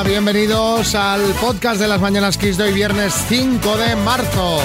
[0.00, 4.58] Hola, bienvenidos al podcast de las Mañanas Kiss de hoy, viernes 5 de marzo.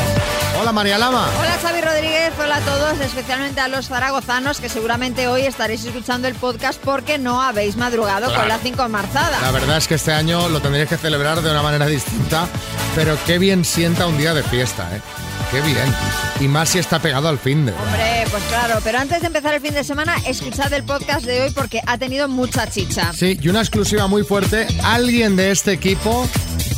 [0.61, 1.27] Hola, María Lama.
[1.37, 6.29] Hola Xavi Rodríguez, hola a todos, especialmente a los zaragozanos que seguramente hoy estaréis escuchando
[6.29, 9.41] el podcast porque no habéis madrugado con la 5 marzada.
[9.41, 12.47] La verdad es que este año lo tendréis que celebrar de una manera distinta,
[12.95, 15.01] pero qué bien sienta un día de fiesta, ¿eh?
[15.55, 15.95] Qué bien.
[16.41, 17.71] Y más si está pegado al fin de.
[17.71, 21.43] Hombre, pues claro, pero antes de empezar el fin de semana, escuchad el podcast de
[21.43, 23.13] hoy porque ha tenido mucha chicha.
[23.13, 26.27] Sí, y una exclusiva muy fuerte, alguien de este equipo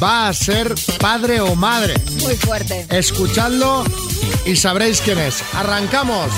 [0.02, 1.95] va a ser padre o madre.
[2.21, 2.85] Muy fuerte.
[2.91, 3.83] Escuchadlo
[4.45, 5.41] y sabréis quién es.
[5.55, 6.30] Arrancamos.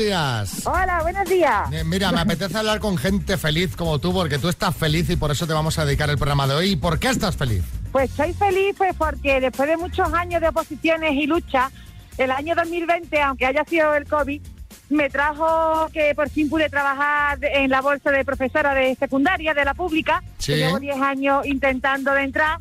[0.00, 0.66] Días.
[0.66, 1.68] Hola, buenos días.
[1.84, 5.30] Mira, me apetece hablar con gente feliz como tú, porque tú estás feliz y por
[5.30, 6.70] eso te vamos a dedicar el programa de hoy.
[6.70, 7.62] ¿Y por qué estás feliz?
[7.92, 11.70] Pues estoy feliz pues porque después de muchos años de oposiciones y lucha,
[12.18, 14.40] el año 2020, aunque haya sido el COVID,
[14.88, 19.64] me trajo que por fin pude trabajar en la bolsa de profesora de secundaria de
[19.64, 20.22] la pública.
[20.38, 20.52] Sí.
[20.52, 22.58] que Llevo 10 años intentando de entrar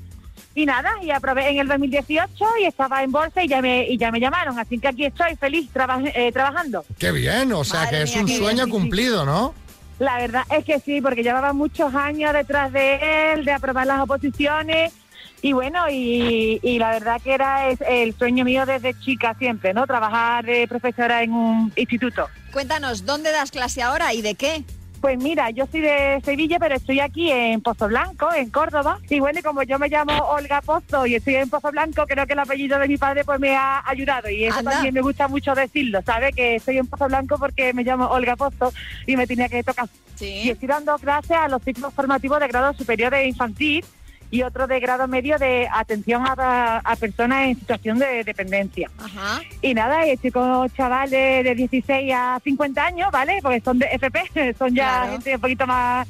[0.60, 3.98] y nada, y aprobé en el 2018 y estaba en bolsa y ya me, y
[3.98, 4.58] ya me llamaron.
[4.60, 6.84] Así que aquí estoy feliz traba- eh, trabajando.
[6.98, 8.72] Qué bien, o sea Madre que es mía, un bien, sueño sí, sí.
[8.72, 9.54] cumplido, ¿no?
[10.00, 14.00] La verdad es que sí, porque llevaba muchos años detrás de él, de aprobar las
[14.02, 14.94] oposiciones.
[15.42, 19.73] Y bueno, y, y la verdad que era es el sueño mío desde chica siempre,
[19.73, 19.88] ¿no?
[19.88, 22.28] Trabajar de profesora en un instituto.
[22.52, 24.64] Cuéntanos, ¿dónde das clase ahora y de qué?
[25.02, 29.00] Pues mira, yo soy de Sevilla, pero estoy aquí en Pozo Blanco, en Córdoba.
[29.09, 32.33] Y bueno, como yo me llamo Olga Pozo y estoy en Pozo Blanco, creo que
[32.33, 34.30] el apellido de mi padre pues me ha ayudado.
[34.30, 34.72] Y eso Anda.
[34.72, 36.33] también me gusta mucho decirlo, ¿sabe?
[36.33, 38.73] Que estoy en Pozo Blanco porque me llamo Olga Pozo
[39.05, 39.88] y me tenía que tocar
[40.22, 43.86] y estoy dando clases a los ciclos formativos de grado superior de infantil
[44.32, 48.90] y otro de grado medio de atención a, a personas en situación de dependencia.
[48.98, 49.42] Ajá.
[49.62, 53.39] Y nada, y estoy con chavales de 16 a 50 años, ¿vale?
[53.42, 55.12] Porque son de FP, son ya Claro.
[55.14, 56.08] gente un poquito más,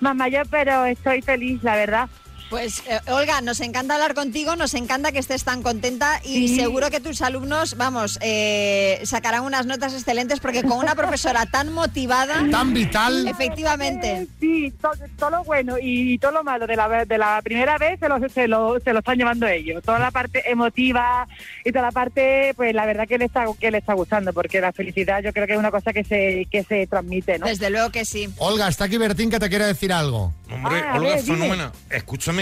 [0.00, 2.08] más mayor, pero estoy feliz, la verdad.
[2.52, 6.56] Pues eh, Olga, nos encanta hablar contigo, nos encanta que estés tan contenta y Sí.
[6.56, 11.72] seguro que tus alumnos, vamos, eh, sacarán unas notas excelentes porque con una profesora tan
[11.72, 13.26] motivada, Tan vital.
[13.26, 14.26] efectivamente.
[14.38, 17.98] Sí, to- todo, lo bueno y todo lo malo de la, de la primera vez
[17.98, 19.82] se lo, se, lo, se lo están llevando ellos.
[19.82, 21.26] Toda la parte emotiva
[21.64, 24.60] y toda la parte, pues la verdad que le está, que le está gustando, porque
[24.60, 27.46] la felicidad yo creo que es una cosa que se, que se transmite, ¿no?
[27.46, 28.28] Desde luego que sí.
[28.36, 30.34] Olga, está aquí Bertín que te quiere decir algo.
[30.52, 31.36] Hombre, Ah, Olga ver, dime.
[31.38, 31.72] Fenómena,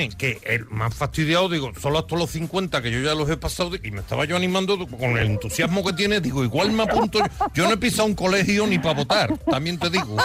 [0.04, 3.36] escúchame, que el más fastidiado, digo, solo hasta los 50, que yo ya los he
[3.36, 7.18] pasado, y me estaba yo animando con el entusiasmo que tiene, digo, igual me apunto
[7.18, 7.26] yo.
[7.54, 10.16] Yo no he pisado un colegio ni para votar, también te digo.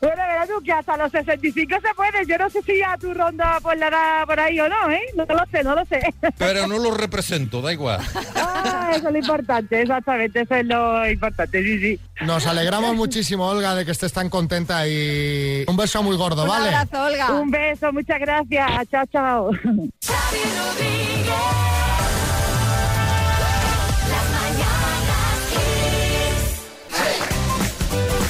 [0.00, 2.26] Bueno, verás tú que hasta los 65 se puede.
[2.26, 5.02] Yo no sé si a tu ronda por la edad por ahí o no, ¿eh?
[5.16, 6.00] No lo sé, no lo sé.
[6.38, 8.00] Pero no lo represento, da igual.
[8.36, 12.00] Ah, eso es lo importante, exactamente, eso es lo importante, sí, sí.
[12.24, 16.48] Nos alegramos muchísimo, Olga, de que estés tan contenta y un beso muy gordo, Un
[16.48, 16.74] ¿vale?
[16.74, 17.32] abrazo, Olga.
[17.32, 18.88] Un beso, muchas gracias.
[18.90, 19.50] Chao, chao.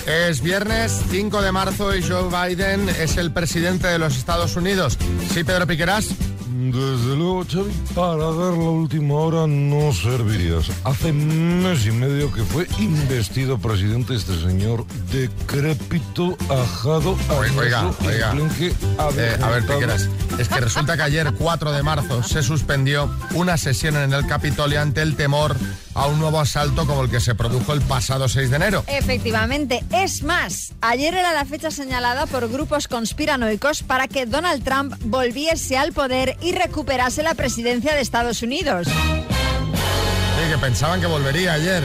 [0.06, 4.98] Es viernes 5 de marzo y Joe Biden es el presidente de los Estados Unidos.
[5.30, 6.08] Sí, Pedro Piqueras.
[6.54, 10.70] Desde luego, Xavi, para dar la última hora no servirías.
[10.84, 18.34] Hace mes y medio que fue investido presidente este señor decrépito, ajado, Oiga, oiga, oiga.
[18.60, 19.66] Eh, a ver.
[19.66, 20.10] Piqueras,
[20.42, 24.80] es que resulta que ayer, 4 de marzo, se suspendió una sesión en el Capitolio
[24.80, 25.56] ante el temor
[25.94, 28.84] a un nuevo asalto como el que se produjo el pasado 6 de enero.
[28.88, 34.94] Efectivamente, es más, ayer era la fecha señalada por grupos conspiranoicos para que Donald Trump
[35.04, 38.88] volviese al poder y recuperase la presidencia de Estados Unidos.
[38.88, 41.84] Sí, que pensaban que volvería ayer.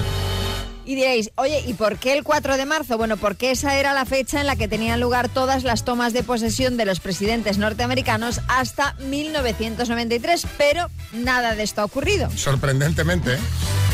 [0.88, 2.98] Y diréis, oye, ¿y por qué el 4 de marzo?
[2.98, 6.24] Bueno, porque esa era la fecha en la que tenían lugar todas las tomas de
[6.24, 12.32] posesión de los presidentes norteamericanos hasta 1993, pero nada de esto ha ocurrido.
[12.32, 13.34] Sorprendentemente.
[13.34, 13.40] ¿eh?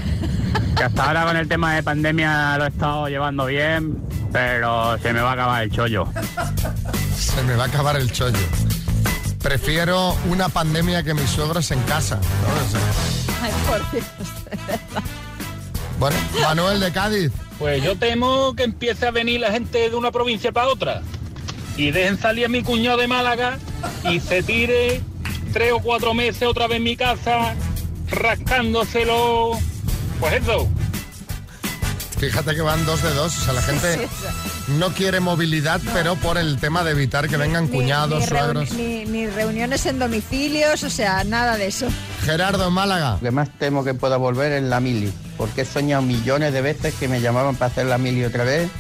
[0.77, 5.12] Que hasta ahora con el tema de pandemia lo he estado llevando bien, pero se
[5.12, 6.06] me va a acabar el chollo.
[7.15, 8.38] Se me va a acabar el chollo.
[9.43, 12.17] Prefiero una pandemia que mis suegros en casa.
[12.17, 12.21] ¿no?
[12.21, 12.81] O sea,
[13.43, 14.05] Ay, por Dios.
[15.99, 17.33] Bueno, Manuel de Cádiz.
[17.59, 21.03] Pues yo temo que empiece a venir la gente de una provincia para otra
[21.77, 23.59] y dejen salir a mi cuñado de Málaga
[24.05, 25.03] y se tire
[25.53, 27.55] tres o cuatro meses otra vez en mi casa
[28.11, 29.53] rascándoselo.
[30.21, 30.69] Pues eso.
[32.19, 33.37] Fíjate que van dos de dos.
[33.37, 37.37] O sea, la gente Sí, no quiere movilidad, pero por el tema de evitar que
[37.37, 38.72] vengan ni- cuñados, ni, reuni- suegros.
[38.72, 41.88] ni- ni reuniones en domicilios, o sea, nada de eso.
[42.25, 43.12] Gerardo Málaga.
[43.14, 46.62] Lo que más temo que pueda volver es la mili, porque he soñado millones de
[46.62, 48.70] veces que me llamaban para hacer la mili otra vez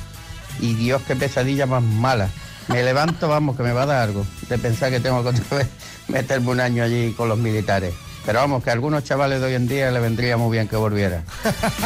[0.60, 2.28] y Dios qué pesadilla más mala.
[2.68, 5.56] Me levanto, vamos, que me va a dar algo de pensar que tengo que otra
[5.58, 5.68] vez
[6.08, 7.94] meterme un año allí con los militares.
[8.26, 10.76] Pero vamos, que a algunos chavales de hoy en día le vendría muy bien que
[10.76, 11.22] volviera.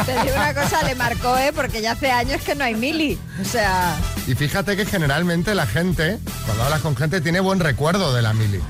[0.05, 1.53] Te digo una cosa, le marcó, ¿eh?
[1.55, 3.19] Porque ya hace años que no hay mili.
[3.41, 3.97] O sea,
[4.27, 8.33] Y fíjate que generalmente la gente, cuando hablas con gente, tiene buen recuerdo de la
[8.33, 8.61] mili.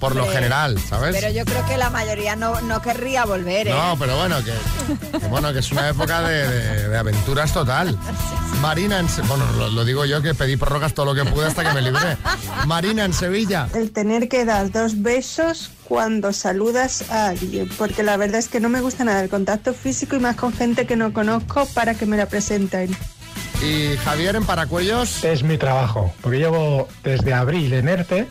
[0.00, 1.14] Por lo general, ¿sabes?
[1.14, 3.70] pero yo creo que la mayoría no, no querría volver, ¿eh?
[3.72, 7.96] No, pero bueno, que, que bueno, que es una época de, de- de aventuras total.
[8.62, 11.62] Marina en bueno, lo, lo digo yo que pedí prórrogas todo lo que pude hasta
[11.62, 12.16] que me libré.
[12.66, 13.68] Marina en Sevilla.
[13.74, 18.60] El tener que dar dos besos cuando saludas a alguien, porque la verdad es que
[18.60, 21.94] no me gusta nada el contacto físico y más con gente que no conozco para
[21.94, 22.90] que me la presenten.
[23.62, 25.22] Y Javier en Paracuellos.
[25.24, 28.26] Es mi trabajo, porque llevo desde abril en ERTE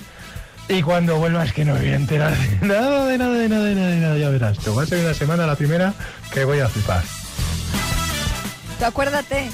[0.70, 3.64] y cuando vuelva es que no voy a enterar de nada, de nada, de nada,
[3.66, 4.58] de nada, de nada, ya verás.
[4.60, 5.94] Te va a ser una semana la primera
[6.32, 7.04] que voy a flipar.
[8.80, 9.50] Tú acuérdate,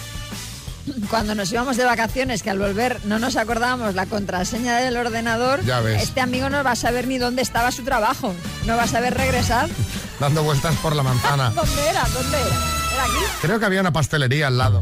[1.09, 5.63] cuando nos íbamos de vacaciones, que al volver no nos acordábamos la contraseña del ordenador,
[5.65, 6.03] Ya ves.
[6.03, 8.33] este amigo no va a saber ni dónde estaba su trabajo.
[8.65, 9.69] No va a saber regresar.
[10.19, 11.49] Dando vueltas por la manzana.
[11.55, 12.03] ¿Dónde era?
[12.13, 12.55] ¿Dónde era?
[12.93, 13.25] ¿Era aquí?
[13.41, 14.81] Creo que había una pastelería al lado.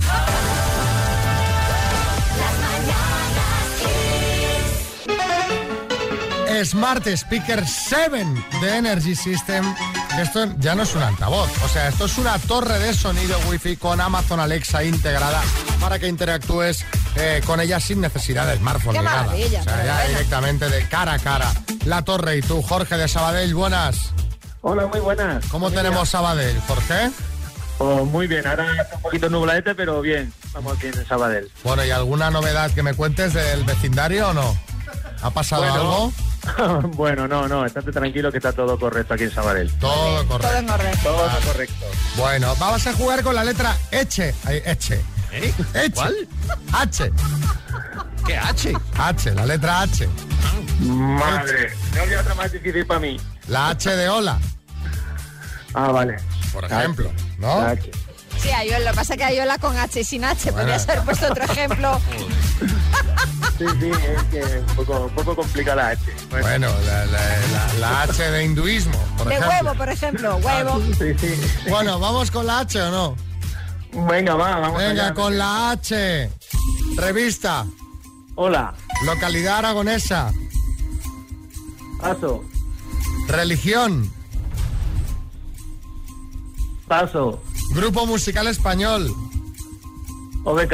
[6.64, 8.26] Smart Speaker 7
[8.62, 9.66] de Energy System.
[10.20, 13.78] Esto ya no es un altavoz, o sea, esto es una torre de sonido Wi-Fi
[13.78, 15.42] con Amazon Alexa integrada
[15.80, 16.86] para que interactúes
[17.16, 19.24] eh, con ella sin necesidad de smartphone Qué ni nada.
[19.24, 21.52] maravilla, O sea, ya directamente de cara a cara.
[21.86, 24.12] La torre y tú, Jorge de Sabadell, buenas.
[24.62, 25.46] Hola, muy buenas.
[25.48, 27.10] ¿Cómo tenemos Sabadell, Jorge?
[27.80, 30.32] Oh, muy bien, ahora está un poquito nubladete, pero bien.
[30.54, 31.52] Vamos bien en Sabadell.
[31.64, 34.56] Bueno, ¿y alguna novedad que me cuentes del vecindario o no?
[35.24, 35.76] ¿Ha pasado Bueno.
[35.76, 36.14] algo?
[36.96, 39.72] bueno, no, no, estate tranquilo que está todo correcto aquí en Sabadell.
[39.80, 40.58] Todo Todo correcto.
[40.58, 41.00] en orden.
[41.02, 41.86] Todo correcto.
[42.18, 44.36] Bueno, vamos a jugar con la letra H.
[44.46, 45.02] Ay, H.
[45.32, 45.54] ¿Eh?
[45.74, 45.92] H.
[45.94, 46.28] ¿Cuál?
[46.74, 47.12] H.
[48.26, 48.74] ¿Qué H?
[48.98, 50.08] H, la letra H.
[50.80, 53.20] Madre, no había otra más difícil para mí.
[53.48, 54.40] La H de hola,
[55.74, 56.18] Ah, vale.
[56.52, 57.62] por ejemplo, ¿no?
[57.62, 57.90] H.
[58.38, 60.52] Sí, Ayola, lo que pasa es que Ayola con H y sin H.
[60.52, 60.58] Bueno.
[60.68, 62.02] Podrías haber puesto otro ejemplo.
[63.58, 66.02] Sí, sí, es que es un poco, un poco complicada la H.
[66.30, 69.50] Bueno, Bueno, la, la- la- la H de hinduismo, por De ejemplo.
[69.62, 70.36] huevo, por ejemplo.
[70.38, 70.82] Huevo.
[70.98, 71.70] sí, sí.
[71.70, 73.16] Bueno, ¿vamos con la H o no?
[74.08, 75.14] Venga, va, vamos Venga, allá.
[75.14, 76.32] con la H.
[76.96, 77.66] Revista,
[78.36, 78.74] Hola,
[79.06, 80.32] localidad aragonesa,
[82.02, 82.44] paso,
[83.28, 84.12] religión,
[86.88, 87.42] paso,
[87.76, 89.14] grupo musical español,
[90.44, 90.74] OBK.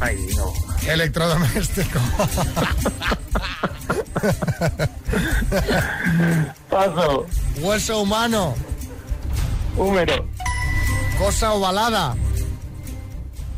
[0.00, 0.52] Ay, no.
[0.88, 1.98] Electrodoméstico,
[6.70, 7.26] Paso,
[7.60, 8.54] hueso humano,
[9.76, 10.26] húmero,
[11.18, 12.14] cosa ovalada,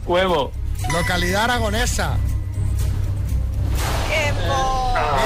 [0.06, 0.52] huevo.
[0.92, 2.16] localidad aragonesa.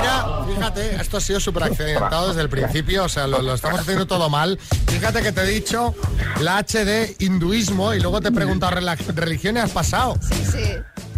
[0.00, 3.80] Mira, fíjate, esto ha sido súper accidentado desde el principio, o sea, lo, lo estamos
[3.80, 4.58] haciendo todo mal.
[4.88, 5.94] Fíjate que te he dicho
[6.40, 8.72] la H de hinduismo y luego te he preguntado
[9.14, 10.16] religión y has pasado.
[10.20, 10.64] Sí, sí.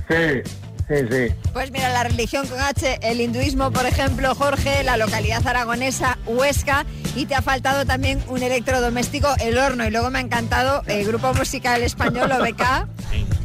[0.08, 0.42] Sí,
[0.88, 1.34] sí, sí.
[1.52, 6.84] Pues mira, la religión con H, el hinduismo, por ejemplo, Jorge, la localidad aragonesa, Huesca,
[7.16, 11.06] y te ha faltado también un electrodoméstico, el horno, y luego me ha encantado el
[11.06, 12.88] grupo musical español OBK.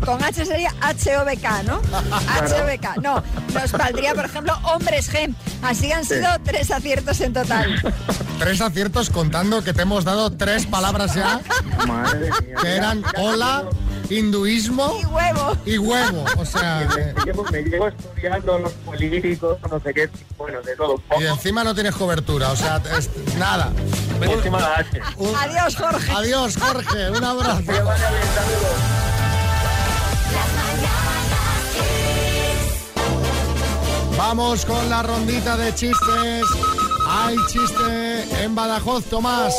[0.03, 1.75] Con H sería HOBK, ¿no?
[1.77, 2.97] HOBK.
[3.01, 3.21] No,
[3.53, 5.33] nos valdría, por ejemplo, Hombres G.
[5.61, 7.79] Así han sido tres aciertos en total.
[8.39, 11.41] Tres aciertos contando que te hemos dado tres palabras ya,
[11.85, 12.55] Madre mía.
[12.61, 13.65] que eran hola,
[14.09, 15.57] hinduismo Y huevo.
[15.65, 16.25] y huevo.
[16.37, 20.75] O sea, que- Me llevo, me llevo estudiando los políticos, no sé qué, bueno, de
[20.75, 21.21] todo poco.
[21.21, 23.71] y encima no tienes cobertura, o sea, es nada.
[24.21, 24.99] Encima la H.
[25.17, 26.11] Un- Adiós, Jorge.
[26.11, 27.59] Adiós, Jorge, un abrazo.
[27.65, 28.75] Que vaya bien, saludos.
[34.17, 36.43] Vamos con la rondita de chistes.
[37.07, 39.55] Hay chiste en Badajoz, Tomás.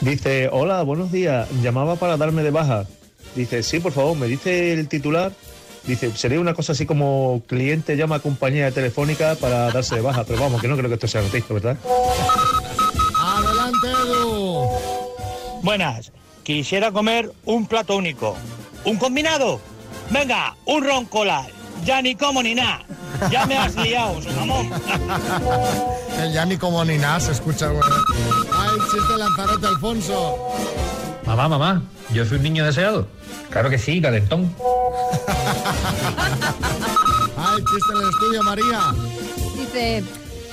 [0.00, 1.48] Dice, hola, buenos días.
[1.62, 2.84] Llamaba para darme de baja.
[3.34, 5.32] Dice, sí, por favor, me dice el titular.
[5.86, 10.24] Dice, sería una cosa así como cliente llama a compañía telefónica para darse de baja,
[10.24, 11.76] pero vamos, que no creo que esto sea noticia, ¿verdad?
[13.18, 14.68] Adelante, Edu.
[15.62, 16.12] Buenas,
[16.44, 18.36] quisiera comer un plato único.
[18.84, 19.60] ¿Un combinado?
[20.10, 21.46] Venga, un ron cola.
[21.84, 22.84] Ya ni como ni nada.
[23.30, 24.70] Ya me has liado, su mamón.
[26.20, 27.82] El ya ni como ni nada se escucha, güey.
[28.52, 30.36] Ay, chiste Lanzarote, Alfonso.
[31.26, 33.06] Mamá, mamá, yo soy un niño deseado.
[33.50, 34.54] Claro que sí, calentón.
[37.36, 38.80] Ay, chiste en el estudio, María.
[39.56, 40.04] Dice,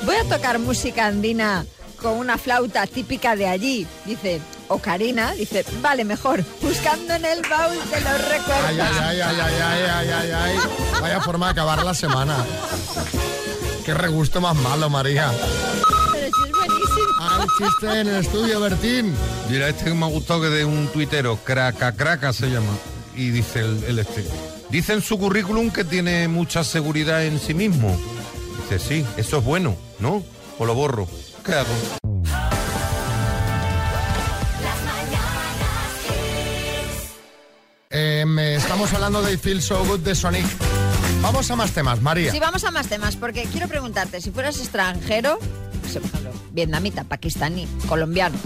[0.05, 1.65] voy a tocar música andina
[2.01, 3.87] con una flauta típica de allí.
[4.05, 8.65] Dice, Ocarina, dice, vale, mejor, buscando en el baúl de los recuerdos.
[8.67, 10.57] Ay, ay, ay, ay, ay, ay, ay, ay.
[11.01, 12.37] Vaya forma de acabar la semana.
[13.85, 15.31] Qué regusto más malo, María.
[17.39, 19.13] Ay, chiste en el estudio, Bertín.
[19.49, 22.71] Mira, este que me ha gustado que de un tuitero, Craca Craca se llama.
[23.15, 24.25] Y dice el, el este.
[24.69, 27.97] Dice en su currículum que tiene mucha seguridad en sí mismo.
[28.69, 30.23] Dice, sí, eso es bueno, ¿no?
[30.59, 31.07] O lo borro.
[31.45, 31.73] ¿Qué hago?
[37.91, 40.45] Eh, me- estamos hablando de I Feel So Good de Sonic.
[41.21, 42.31] Vamos a más temas, María.
[42.31, 45.39] Sí, vamos a más temas, porque quiero preguntarte, si fueras extranjero,
[45.89, 48.37] sé, por ejemplo, vietnamita, pakistaní, colombiano,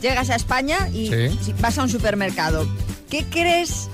[0.00, 1.08] llegas a España y
[1.42, 1.52] Sí.
[1.60, 2.66] vas a un supermercado,
[3.10, 3.88] ¿qué crees,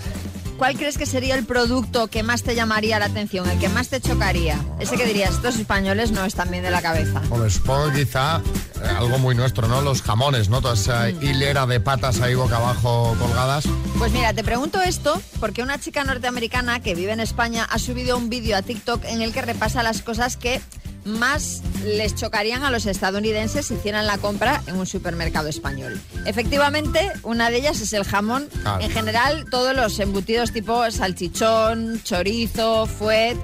[0.58, 3.88] cuál crees que sería el producto que más te llamaría la atención, el que más
[3.88, 4.58] te chocaría?
[4.78, 7.22] Ese que dirías, estos españoles no están bien de la cabeza.
[7.30, 8.40] Hombre, supongo quizá
[8.82, 9.80] eh, algo muy nuestro, ¿no?
[9.82, 10.60] Los jamones, ¿no?
[10.60, 11.22] Toda esa Mm.
[11.22, 13.64] hilera de patas ahí boca abajo colgadas.
[13.98, 18.16] Pues mira, te pregunto esto porque una chica norteamericana que vive en España ha subido
[18.16, 20.60] un vídeo a TikTok en el que repasa las cosas que
[21.04, 26.00] más les chocarían a los estadounidenses si hicieran la compra en un supermercado español.
[26.26, 28.48] Efectivamente, una de ellas es el jamón.
[28.62, 28.82] Claro.
[28.84, 33.36] En general, todos los embutidos tipo salchichón, chorizo, fuet.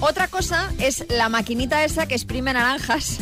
[0.00, 3.18] Otra cosa es la maquinita esa que exprime naranjas.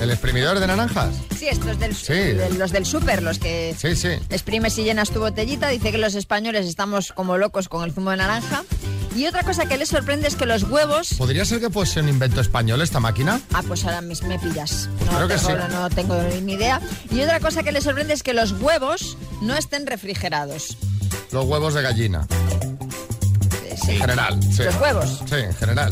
[0.00, 1.14] ¿El exprimidor de naranjas?
[1.38, 2.12] Sí, estos del, Sí.
[2.12, 4.08] de- los del súper, los que Sí, sí.
[4.28, 5.68] exprimes y llenas tu botellita.
[5.68, 8.64] Dice que los españoles estamos como locos con el zumo de naranja.
[9.16, 11.14] Y otra cosa que les sorprende es que los huevos...
[11.16, 13.40] ¿Podría ser que fuese un invento español esta máquina?
[13.54, 14.90] Ah, pues ahora mismo me pillas.
[15.06, 15.72] No, creo que tengo, sí.
[15.72, 16.82] no tengo ni idea.
[17.10, 20.76] Y otra cosa que les sorprende es que los huevos no estén refrigerados.
[21.32, 22.26] Los huevos de gallina.
[23.64, 23.92] Eh, sí.
[23.92, 24.64] En general, sí.
[24.64, 25.22] Los huevos.
[25.26, 25.90] Sí, en general.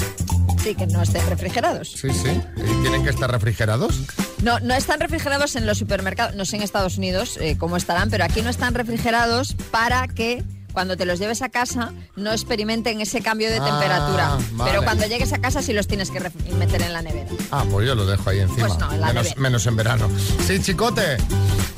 [0.63, 1.93] Sí, que no estén refrigerados.
[1.93, 2.41] Sí, sí.
[2.57, 4.01] ¿Y tienen que estar refrigerados?
[4.43, 6.35] No, no están refrigerados en los supermercados.
[6.37, 10.45] No sé en Estados Unidos eh, cómo estarán, pero aquí no están refrigerados para que
[10.75, 14.39] cuando te los lleves a casa no experimenten ese cambio de Ah, temperatura.
[14.53, 14.71] vale.
[14.71, 16.21] Pero cuando llegues a casa sí los tienes que
[16.59, 17.29] meter en la nevera.
[17.51, 18.67] Ah, pues yo lo dejo ahí encima.
[18.67, 19.41] Pues no, en la menos, nevera.
[19.41, 20.11] menos en verano.
[20.47, 21.17] Sí, chicote.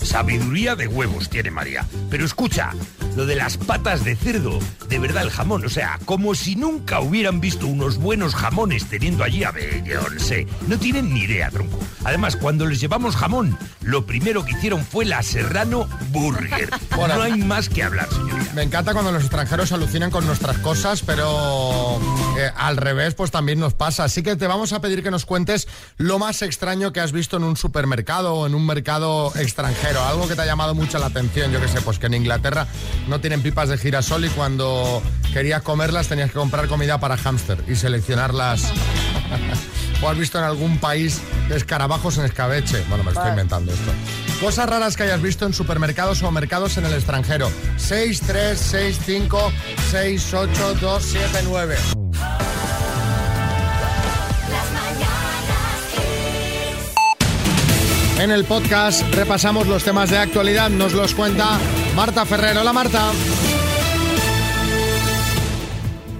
[0.02, 1.84] Sabiduría de huevos tiene María.
[2.10, 2.72] Pero escucha,
[3.16, 4.58] lo de las patas de cerdo,
[4.88, 9.24] de verdad el jamón, o sea, como si nunca hubieran visto unos buenos jamones teniendo
[9.24, 9.52] allí a
[9.84, 10.00] yo
[10.66, 11.78] no tienen ni idea, tronco.
[12.04, 16.70] Además, cuando les llevamos jamón, lo primero que hicieron fue la Serrano Burger.
[16.96, 17.16] Bueno.
[17.16, 18.52] no hay más que hablar, señoría.
[18.54, 22.00] Me encanta cuando los extranjeros alucinan con nuestras cosas, pero
[22.38, 24.04] eh, al revés, pues también nos pasa.
[24.04, 25.68] Así que te vamos a pedir que nos cuentes
[25.98, 30.02] lo más extraño que has visto en un supermercado o en un mercado extranjero.
[30.04, 31.52] Algo que te ha llamado mucho la atención.
[31.52, 32.66] Yo que sé, pues que en Inglaterra
[33.08, 37.62] no tienen pipas de girasol y cuando querías comerlas tenías que comprar comida para hámster
[37.68, 38.72] y seleccionarlas.
[40.02, 41.20] ¿O has visto en algún país
[41.50, 42.84] escarabajos en escabeche?
[42.88, 43.92] Bueno, me estoy inventando esto.
[44.40, 47.50] Cosas raras que hayas visto en supermercados o mercados en el extranjero.
[47.76, 49.52] 6, 3, 6, 5,
[49.90, 51.76] 6, 8, 2, 7, 9.
[58.20, 60.70] En el podcast repasamos los temas de actualidad.
[60.70, 61.58] Nos los cuenta
[61.96, 62.58] Marta Ferrer.
[62.58, 63.35] Hola Marta.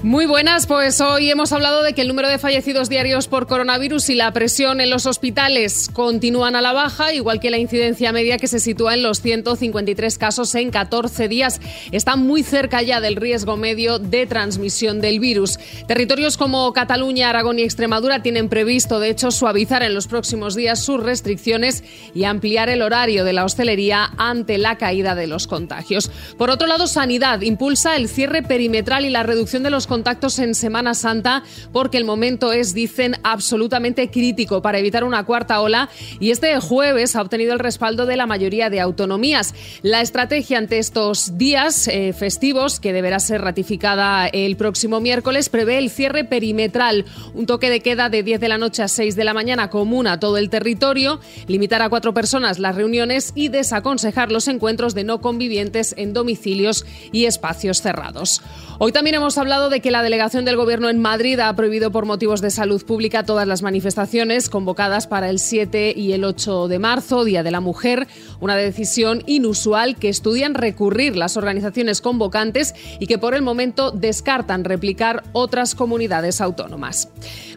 [0.07, 4.09] Muy buenas, pues hoy hemos hablado de que el número de fallecidos diarios por coronavirus
[4.11, 8.39] y la presión en los hospitales continúan a la baja, igual que la incidencia media
[8.39, 11.61] que se sitúa en los 153 casos en 14 días.
[11.91, 15.59] Está muy cerca ya del riesgo medio de transmisión del virus.
[15.89, 20.85] Territorios como Cataluña, Aragón y Extremadura tienen previsto, de hecho, suavizar en los próximos días
[20.85, 21.83] sus restricciones
[22.15, 26.13] y ampliar el horario de la hostelería ante la caída de los contagios.
[26.39, 30.55] Por otro lado, Sanidad impulsa el cierre perimetral y la reducción de los contactos en
[30.55, 35.89] Semana Santa porque el momento es, dicen, absolutamente crítico para evitar una cuarta ola
[36.21, 39.55] y este jueves ha obtenido el respaldo de la mayoría de autonomías.
[39.81, 45.79] La estrategia ante estos días eh, festivos, que deberá ser ratificada el próximo miércoles, prevé
[45.79, 49.25] el cierre perimetral, un toque de queda de 10 de la noche a 6 de
[49.25, 54.31] la mañana común a todo el territorio, limitar a cuatro personas las reuniones y desaconsejar
[54.31, 58.43] los encuentros de no convivientes en domicilios y espacios cerrados.
[58.79, 61.93] Hoy también hemos hablado de que que la delegación del Gobierno en Madrid ha prohibido
[61.93, 66.67] por motivos de salud pública todas las manifestaciones convocadas para el 7 y el 8
[66.67, 68.09] de marzo, Día de la Mujer,
[68.41, 74.65] una decisión inusual que estudian recurrir las organizaciones convocantes y que por el momento descartan
[74.65, 77.09] replicar otras comunidades autónomas.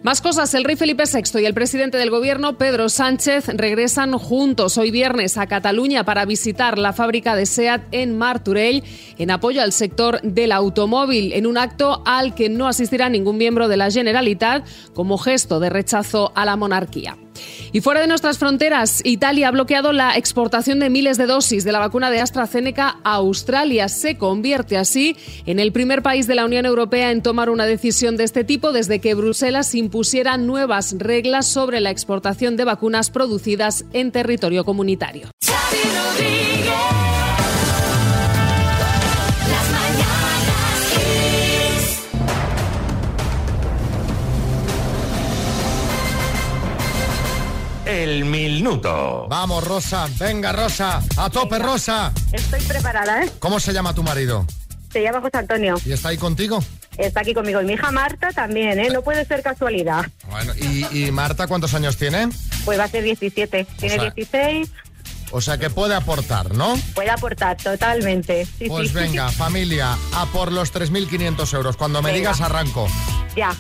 [0.04, 4.78] Más cosas, el rey Felipe VI y el presidente del Gobierno, Pedro Sánchez, regresan juntos
[4.78, 8.84] hoy viernes a Cataluña para visitar la fábrica de SEAT en Martorell
[9.18, 13.68] en apoyo al sector del automóvil, en un acto al que no asistirá ningún miembro
[13.68, 17.18] de la Generalitat como gesto de rechazo a la monarquía.
[17.72, 21.72] Y fuera de nuestras fronteras, Italia ha bloqueado la exportación de miles de dosis de
[21.72, 23.90] la vacuna de AstraZeneca a Australia.
[23.90, 28.18] Se convierte así en el primer país de la Unión Europea en tomar una decisión
[28.18, 33.86] de este tipo desde que Bruselas impusiera nuevas reglas sobre la exportación de vacunas producidas
[33.94, 35.30] en territorio comunitario.
[47.90, 49.26] El minuto.
[49.30, 50.08] Vamos, Rosa.
[50.20, 51.02] Venga, Rosa.
[51.18, 52.12] A tope, Rosa.
[52.32, 53.32] Estoy preparada, ¿eh?
[53.40, 54.46] ¿Cómo se llama tu marido?
[54.94, 55.76] Se llama José Antonio.
[55.86, 56.64] ¿Y está ahí contigo?
[56.98, 57.62] Está aquí conmigo.
[57.62, 58.90] Y mi hija Marta también, ¿eh?
[58.92, 60.06] No puede ser casualidad.
[60.30, 62.30] Bueno, ¿y, y Marta cuántos años tiene?
[62.64, 63.66] Pues va a ser 17.
[63.80, 64.70] Tiene O sea- 16.
[65.32, 66.76] O sea que puede aportar, ¿no?
[66.96, 68.46] Puede aportar totalmente.
[68.58, 68.96] Sí, Pues sí.
[68.96, 71.78] venga, familia, a por los 3.500 euros.
[71.78, 72.32] Cuando me Venga.
[72.32, 72.88] digas, arranco.
[73.36, 73.56] Ya.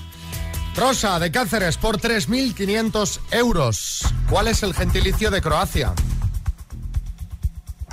[0.75, 4.01] Rosa, de Cáceres, por 3.500 euros.
[4.29, 5.93] ¿Cuál es el gentilicio de Croacia?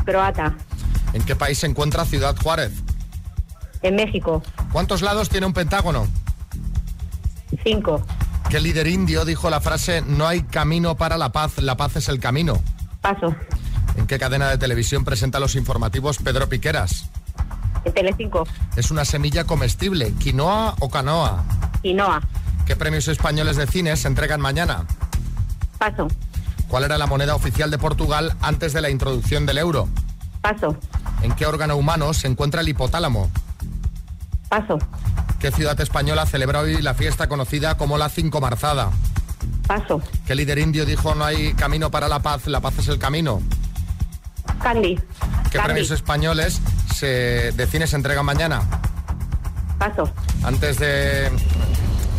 [0.05, 0.55] Croata.
[1.13, 2.73] ¿En qué país se encuentra Ciudad Juárez?
[3.83, 4.43] En México.
[4.73, 6.07] ¿Cuántos lados tiene un pentágono?
[7.65, 8.05] Cinco.
[8.49, 12.09] ¿Qué líder indio dijo la frase no hay camino para la paz, la paz es
[12.09, 12.63] el camino?
[13.01, 13.35] Paso.
[13.97, 17.09] ¿En qué cadena de televisión presenta los informativos Pedro Piqueras?
[17.85, 18.47] En Telecinco.
[18.77, 21.45] ¿Es una semilla comestible, quinoa o canoa?
[21.83, 22.21] Quinoa.
[22.67, 24.85] ¿Qué premios españoles de cine se entregan mañana?
[25.79, 26.09] Paso.
[26.69, 29.89] ¿Cuál era la moneda oficial de Portugal antes de la introducción del euro?
[30.41, 30.77] Paso.
[31.23, 33.31] ¿En qué órgano humano se encuentra el hipotálamo?
[34.49, 34.79] Paso.
[35.39, 38.91] ¿Qué ciudad española celebra hoy la fiesta conocida como la Cinco Marzada?
[39.69, 40.03] Paso.
[40.27, 43.41] ¿Qué líder indio dijo no hay camino para la paz, la paz es el camino?
[44.61, 44.97] Candy.
[44.97, 45.65] ¿Qué Candy.
[45.67, 46.61] premios españoles
[46.95, 48.63] se, de cine se entregan mañana?
[49.79, 50.11] Paso.
[50.43, 51.31] Antes de...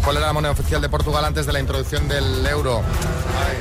[0.07, 2.77] ¿Cuál era la moneda oficial de Portugal antes de la introducción del euro?
[2.79, 3.57] Ay,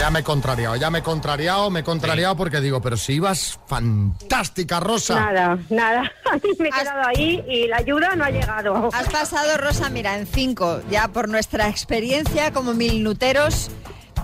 [0.00, 3.12] ya me he contrariado, ya me he contrariado, me he contrariado porque digo, pero si
[3.12, 5.14] ibas fantástica, Rosa.
[5.14, 6.10] Nada, nada.
[6.58, 8.90] Me he quedado ahí y la ayuda no ha llegado.
[8.92, 13.70] Has pasado, Rosa, mira, en cinco, ya por nuestra experiencia como minuteros.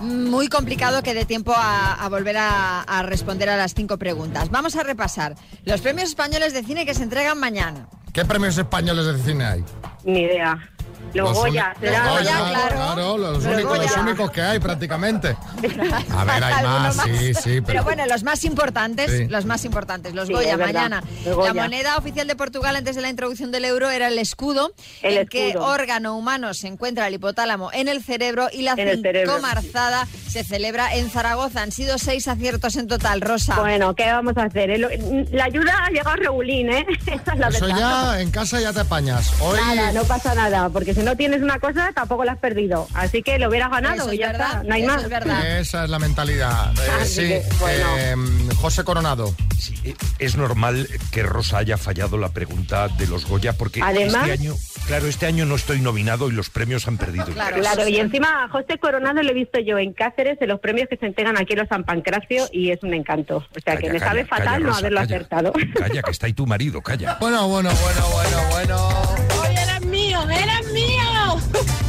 [0.01, 4.49] Muy complicado que dé tiempo a, a volver a, a responder a las cinco preguntas.
[4.49, 7.87] Vamos a repasar los premios españoles de cine que se entregan mañana.
[8.11, 9.63] ¿Qué premios españoles de cine hay?
[10.03, 10.59] Ni idea.
[11.13, 12.03] Los, Los Goya, será.
[12.05, 12.37] los Goya,
[12.69, 15.29] claro, los, Los únicos, los únicos que hay prácticamente.
[16.11, 17.83] A ver, hay Alguno más, sí, sí, Pero pero...
[17.83, 19.27] bueno, los más importantes, Sí.
[19.27, 21.03] los más importantes, los Sí, Goya, mañana.
[21.25, 21.53] Goya.
[21.53, 24.73] La moneda oficial de Portugal antes de la introducción del euro era el escudo.
[25.01, 27.69] El ¿En qué órgano humano se encuentra el hipotálamo?
[27.73, 31.61] En el cerebro y la cincomarzada se celebra en Zaragoza.
[31.61, 33.55] Han sido seis aciertos en total, Rosa.
[33.59, 34.79] Bueno, ¿qué vamos a hacer?
[35.31, 36.85] La ayuda ha llegado regulín, ¿eh?
[37.05, 38.13] Esa es la Eso verdad.
[38.15, 39.31] ya en casa ya te apañas.
[39.41, 42.87] Hoy Nada, no pasa nada, porque si no tienes una cosa, tampoco la has perdido.
[42.93, 45.03] Así que lo hubieras ganado Eso y ya verdad, está, no hay eso más.
[45.03, 45.59] es verdad.
[45.59, 46.73] esa es la mentalidad.
[46.83, 47.85] Eh, Así sí, que, bueno.
[47.97, 48.15] eh,
[48.57, 49.33] José Coronado.
[49.59, 54.27] Sí, eh, es normal que Rosa haya fallado la pregunta de los Goya porque Además-
[54.27, 54.55] este año,
[54.87, 57.25] claro, este año no estoy nominado y los premios han perdido.
[57.27, 60.59] Claro, Claro, y encima a José Coronado lo he visto yo en Cáceres en los
[60.59, 63.37] premios que se entregan aquí en los San Pancracio y es un encanto.
[63.37, 65.15] O sea, que Calla, me calla, sabe fatal calla, no Rosa, haberlo calla.
[65.15, 65.53] acertado.
[65.79, 67.17] Calla, que está ahí tu marido, calla.
[67.21, 69.32] Bueno, bueno, bueno, bueno, bueno.
[70.15, 71.82] ¡Hoy eres mío!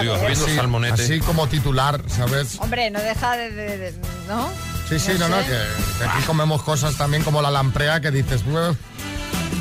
[0.00, 1.02] Dios, así, salmonete.
[1.02, 2.58] así como titular, ¿sabes?
[2.60, 3.50] Hombre, no deja de...
[3.50, 3.94] de- de-
[4.28, 4.48] ¿No?
[4.88, 8.42] Sí, sí, No no, que, que aquí comemos cosas también como la lamprea que dices,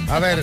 [0.10, 0.40] a ver,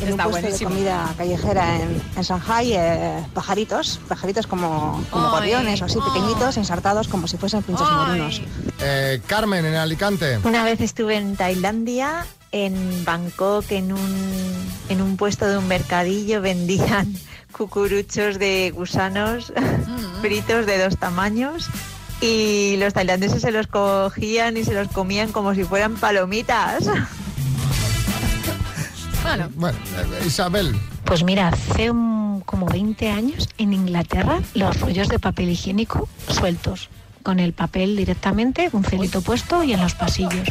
[0.00, 5.30] En un Está puesto de comida callejera en, en Shanghai, eh, pajaritos, pajaritos como, como
[5.30, 8.42] gorriones o así, pequeñitos, ensartados como si fuesen pinchos morunos.
[8.80, 10.38] eh, Carmen en Alicante.
[10.44, 16.40] Una vez estuve en Tailandia, en Bangkok, en un, en un puesto de un mercadillo,
[16.40, 17.12] vendían
[17.56, 19.52] cucuruchos de gusanos
[20.20, 21.68] fritos de dos tamaños
[22.20, 26.84] y los tailandeses se los cogían y se los comían como si fueran palomitas.
[29.22, 30.76] Bueno, Bueno, eh, Isabel.
[31.04, 36.90] Pues mira, hace un- como 20 años en Inglaterra los rollos de papel higiénico sueltos,
[37.22, 40.48] con el papel directamente, un celito puesto y en los pasillos.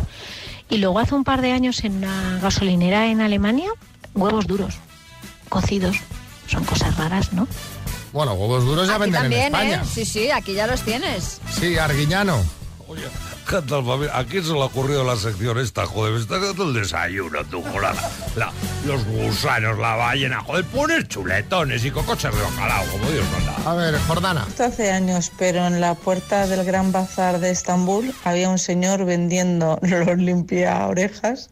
[0.69, 3.69] Y luego hace un par de años en una gasolinera en Alemania,
[4.15, 4.73] huevos duros,
[5.49, 5.97] cocidos.
[6.47, 7.47] Son cosas raras, ¿no?
[8.12, 9.82] Bueno, huevos duros ya aquí venden también, en España.
[9.84, 9.88] ¿eh?
[9.91, 11.41] Sí, sí, aquí ya los tienes.
[11.51, 12.38] Sí, Arguiñano.
[13.49, 14.17] ¿Qué tal, familia?
[14.17, 15.86] ¿A quién se le ha ocurrido la sección esta?
[15.86, 17.93] Joder, me estás dando el desayuno, tú, joder.
[18.36, 18.51] La-
[18.86, 23.69] los gusanos, la ballena, joder, pones chuletones y cocochas de bacalao, como Dios manda.
[23.69, 24.45] A ver, Jordana.
[24.47, 29.03] Esto hace años, pero en la puerta del Gran Bazar de Estambul había un señor
[29.06, 31.49] vendiendo los limpia orejas,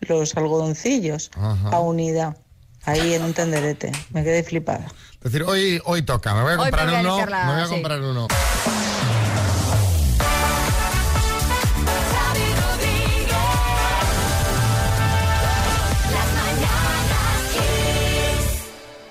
[0.00, 1.68] los algodoncillos, Ajá.
[1.70, 2.36] a unidad.
[2.84, 3.92] Ahí en un tenderete.
[4.12, 4.86] Me quedé flipada.
[5.14, 7.26] Es decir, hoy, hoy toca, me voy a comprar me voy a uno.
[7.26, 7.70] la- me voy a sí.
[7.72, 8.26] comprar uno.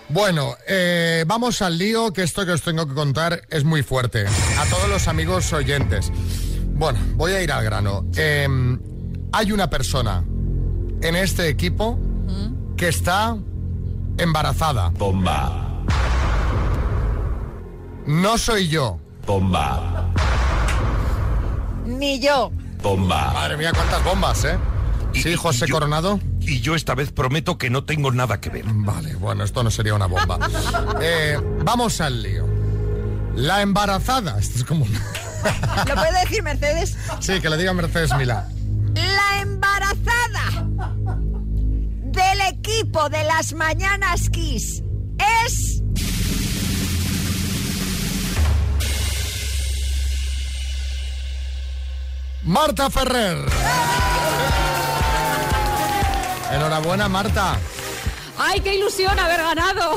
[0.10, 4.26] Bueno, eh, vamos al lío, que esto que os tengo que contar es muy fuerte.
[4.58, 6.12] A todos los amigos oyentes.
[6.74, 8.06] Bueno, voy a ir al grano.
[8.16, 8.48] Eh,
[9.32, 10.24] hay una persona
[11.02, 12.00] en este equipo
[12.76, 13.38] que está
[14.20, 14.90] embarazada.
[14.90, 15.84] Bomba.
[18.06, 19.00] No soy yo.
[19.26, 20.12] Bomba.
[21.86, 22.52] Ni yo.
[22.82, 23.32] Bomba.
[23.34, 24.58] Madre mía, cuántas bombas, ¿eh?
[25.14, 26.20] Sí, José Coronado.
[26.40, 28.66] Y yo esta vez prometo que no tengo nada que ver.
[28.68, 30.40] Vale, bueno, esto no sería una bomba.
[31.02, 32.46] Eh, vamos al lío.
[33.36, 34.38] La embarazada.
[34.40, 34.86] Esto es como...
[34.86, 36.98] ¿Lo puede decir Mercedes?
[37.20, 38.48] Sí, que le diga Mercedes Milá.
[38.96, 40.69] La embarazada
[42.20, 44.84] del equipo de las Mañanas Kiss
[45.44, 45.82] es...
[52.44, 53.38] Marta Ferrer.
[56.54, 57.58] Enhorabuena, Marta.
[58.38, 59.96] ¡Ay, qué ilusión haber ganado!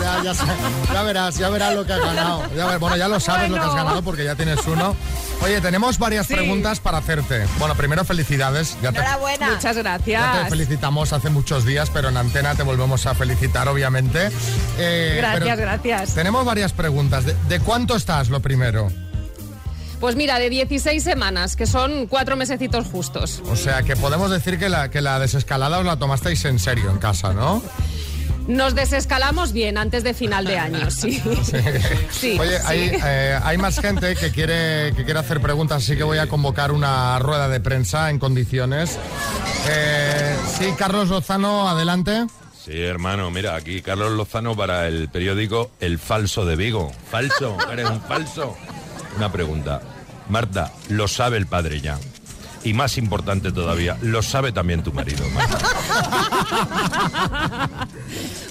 [0.00, 0.46] Ya, ya sa-
[0.92, 2.42] ya verás, ya verás lo que has ganado.
[2.54, 4.94] Ya bueno, ya lo sabes lo que has ganado porque ya tienes uno.
[5.42, 6.34] Oye, tenemos varias Sí.
[6.34, 7.46] preguntas para hacerte.
[7.58, 8.76] Bueno, primero felicidades.
[8.82, 9.46] Ya te, Enhorabuena.
[9.50, 10.48] Muchas ya te gracias.
[10.50, 14.30] felicitamos hace muchos días, pero en antena te volvemos a felicitar, obviamente.
[14.78, 16.14] Eh, Gracias, gracias.
[16.14, 17.24] Tenemos varias preguntas.
[17.24, 18.88] ¿De, de cuánto estás lo primero?
[19.98, 23.42] Pues mira, de 16 semanas, que son cuatro mesecitos justos.
[23.50, 26.90] O sea, que podemos decir que la, que la desescalada os la tomasteis en serio
[26.90, 27.62] en casa, ¿no?
[28.50, 31.22] Nos desescalamos bien antes de final de año, sí.
[32.10, 32.64] Sí, Oye, sí.
[32.66, 36.26] Hay, eh, hay más gente que quiere, que quiere hacer preguntas, así que voy a
[36.28, 38.98] convocar una rueda de prensa en condiciones.
[39.68, 42.26] Eh, sí, Carlos Lozano, adelante.
[42.64, 46.92] Sí, hermano, mira, aquí Carlos Lozano para el periódico El Falso de Vigo.
[47.08, 48.56] Falso, eres un falso.
[49.16, 49.80] Una pregunta.
[50.28, 51.98] Marta, lo sabe el padre ya.
[52.64, 55.24] Y más importante todavía, lo sabe también tu marido.
[55.30, 55.58] Marta.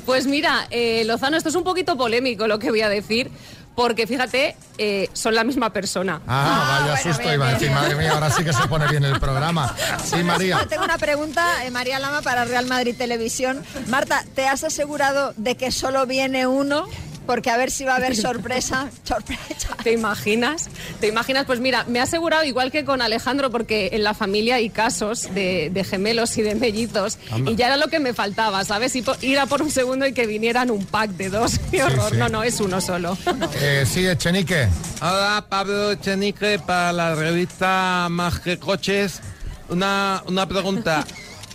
[0.10, 3.30] Pues mira, eh, Lozano, esto es un poquito polémico lo que voy a decir,
[3.76, 6.20] porque fíjate, eh, son la misma persona.
[6.26, 9.20] Ah, vaya susto, iba a decir, madre mía, ahora sí que se pone bien el
[9.20, 9.76] programa.
[10.04, 10.66] Sí, María.
[10.68, 13.64] Tengo una pregunta, eh, María Lama, para Real Madrid Televisión.
[13.86, 16.88] Marta, ¿te has asegurado de que solo viene uno?
[17.30, 18.90] Porque a ver si va a haber sorpresa.
[19.04, 19.78] Sorpresa.
[19.84, 20.68] ¿Te imaginas?
[21.00, 21.46] ¿Te imaginas?
[21.46, 25.32] Pues mira, me he asegurado, igual que con Alejandro, porque en la familia hay casos
[25.36, 27.52] de, de gemelos y de mellizos, Anda.
[27.52, 28.96] y ya era lo que me faltaba, ¿sabes?
[28.96, 31.60] Ir, a por un segundo y que vinieran un pack de dos.
[31.72, 32.10] ¡Qué horror!
[32.14, 32.18] sí.
[32.18, 33.16] No, no, es uno solo.
[33.62, 34.68] Eh, sí, Echenique.
[35.00, 39.22] Hola, Pablo Echenique para la revista Más que Coches.
[39.70, 41.06] Una, una pregunta.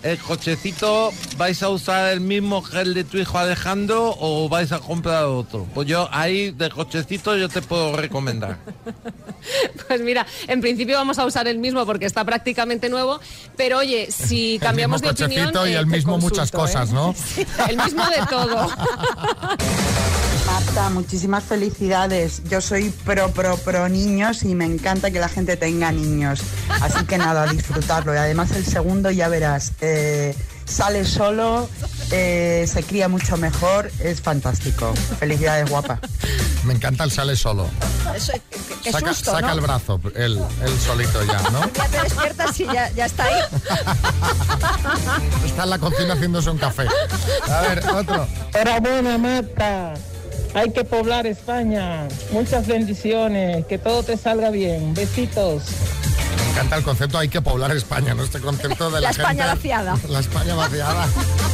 [0.03, 4.71] ¿El cochecito vais a usar el mismo que el de tu hijo Alejandro o vais
[4.71, 5.65] a comprar otro?
[5.73, 8.57] Pues yo ahí de cochecito yo te puedo recomendar.
[9.87, 13.19] Pues mira, en principio vamos a usar el mismo porque está prácticamente nuevo,
[13.55, 15.67] pero oye, si cambiamos el mismo de opinión...
[15.67, 16.93] y eh, el mismo muchas consulto, cosas, ¿eh?
[16.93, 17.15] ¿no?
[17.69, 18.67] El mismo de todo.
[20.45, 22.43] Marta, muchísimas felicidades.
[22.49, 26.41] Yo soy pro, pro, pro niños y me encanta que la gente tenga niños.
[26.81, 28.13] Así que nada, a disfrutarlo.
[28.13, 31.67] Y además el segundo ya verás, eh, sale solo
[32.11, 34.93] eh, se cría mucho mejor, es fantástico.
[35.19, 35.99] Felicidades, guapa.
[36.63, 37.67] Me encanta el sale solo.
[38.15, 39.53] Eso, qué, qué saca susto, saca ¿no?
[39.53, 41.61] el brazo, él, él solito ya, ¿no?
[41.73, 43.41] Ya te despiertas y ya, ya está ahí.
[45.45, 46.85] Está en la cocina haciéndose un café.
[47.49, 48.27] A ver, otro.
[48.53, 49.93] Enhorabuena, Marta.
[50.55, 52.07] Hay que poblar España.
[52.31, 53.65] Muchas bendiciones.
[53.67, 54.93] Que todo te salga bien.
[54.95, 55.63] Besitos.
[56.37, 58.23] Me encanta el concepto, hay que poblar España, ¿no?
[58.23, 59.97] Este concepto de la, La España gente- vaciada.
[60.09, 61.07] La España vaciada.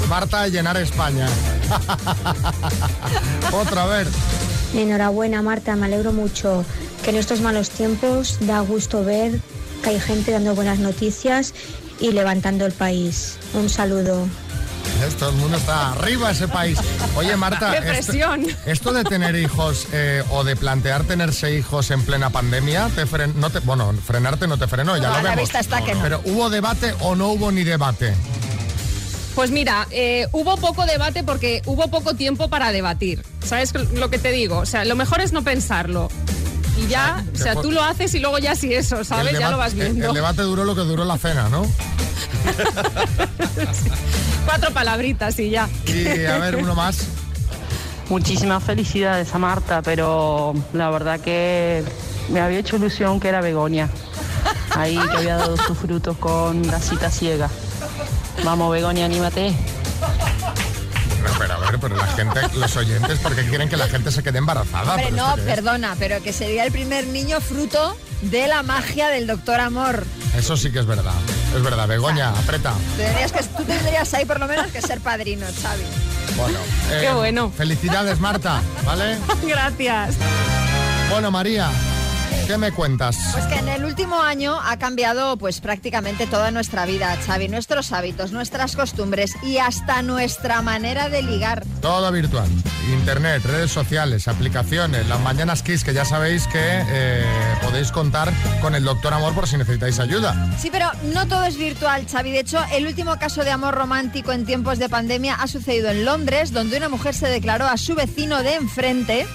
[0.08, 1.28] Marta, llenar España.
[3.52, 4.08] Otra, a ver.
[4.76, 6.64] Enhorabuena Marta, me alegro mucho
[7.04, 9.40] que en estos malos tiempos da gusto ver
[9.84, 11.54] que hay gente dando buenas noticias
[12.00, 13.38] y levantando el país.
[13.54, 14.28] Un saludo.
[15.18, 16.78] Todo el mundo está arriba ese país.
[17.16, 18.48] Oye, Marta, ¡Qué esto- presión!
[18.66, 23.34] Esto, de tener hijos eh, o de plantear tenerse hijos en plena pandemia, te fren-
[23.36, 25.40] no te, bueno, frenarte no te frenó, ya No, lo la vemos.
[25.42, 26.02] vista está que no.
[26.02, 28.14] Pero ¿hubo debate o no hubo ni debate?
[29.36, 33.24] Pues mira, eh, hubo poco debate porque hubo poco tiempo para debatir.
[33.46, 34.58] ¿Sabes lo que te digo?
[34.60, 36.10] O sea, lo mejor es no pensarlo.
[36.78, 39.34] Y ya, o sea, tú lo haces y luego ya sí eso, ¿sabes?
[39.34, 40.08] El Ya lo vas el- viendo.
[40.10, 41.62] El debate duró lo que duró la cena, ¿no?
[44.46, 45.70] Cuatro palabritas y ya.
[45.86, 47.08] Y a ver, uno más.
[48.10, 51.84] Muchísimas felicidades a Marta, pero la verdad que
[52.30, 53.90] me había hecho ilusión que era Begonia.
[54.76, 57.50] Ahí que había dado sus frutos con la cita ciega.
[58.44, 59.54] Vamos, Begonia, anímate.
[61.22, 64.24] Pero, pero, a ver, pero la gente, los oyentes, porque quieren que la gente se
[64.24, 64.96] quede embarazada.
[64.96, 69.28] Hombre, ¿Pero no, perdona, pero que sería el primer niño fruto de la magia del
[69.28, 70.06] doctor Amor.
[70.36, 71.14] Eso sí que es verdad.
[71.56, 72.74] Es verdad, Begoña, aprieta.
[72.96, 75.84] Tendrías que, tú tendrías ahí por lo menos que ser padrino, Xavi.
[76.38, 76.60] Bueno,
[76.92, 77.52] eh, Qué bueno.
[77.52, 79.18] Felicidades, Marta, ¿vale?
[79.44, 80.16] Gracias.
[81.10, 81.70] Bueno, María,
[82.48, 83.18] ¿qué me cuentas?
[83.34, 87.92] Pues que en el último año ha cambiado pues prácticamente toda nuestra vida, Xavi, nuestros
[87.92, 91.64] hábitos, nuestras costumbres y hasta nuestra manera de ligar.
[91.82, 92.48] Todo virtual.
[92.92, 97.26] Internet, redes sociales, aplicaciones, las mañanas Kiss, que ya sabéis que eh,
[97.62, 100.52] podéis contar con el doctor Amor por si necesitáis ayuda.
[100.60, 102.32] Sí, pero no todo es virtual, Xavi.
[102.32, 106.06] De hecho, el último caso de amor romántico en tiempos de pandemia ha sucedido en
[106.06, 109.28] Londres, donde una mujer se declaró a su vecino de enfrente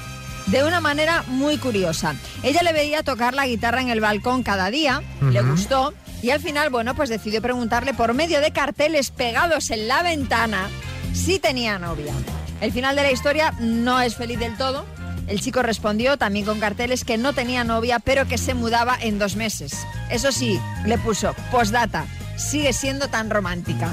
[0.47, 2.15] de una manera muy curiosa.
[2.43, 6.41] Ella le veía tocar la guitarra en el balcón cada día, le gustó y al
[6.41, 10.69] final, bueno, pues decidió preguntarle por medio de carteles pegados en la ventana
[11.13, 12.15] si tenía novia.
[12.61, 14.87] El final de la historia no es feliz del todo.
[15.27, 19.19] El chico respondió también con carteles que no tenía novia, pero que se mudaba en
[19.19, 19.75] dos meses.
[20.11, 22.07] Eso sí, le puso postdata.
[22.37, 23.91] Sigue siendo tan romántica.